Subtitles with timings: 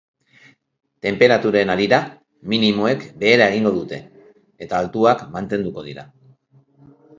[1.05, 1.99] Tenperaturen harira,
[2.55, 4.01] minimoek behera egingo dute
[4.67, 6.11] eta altuak mantenduko dira.